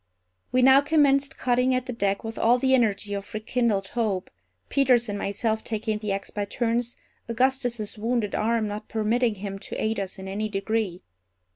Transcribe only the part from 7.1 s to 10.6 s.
Augustus's wounded arm not permitting him to aid us in any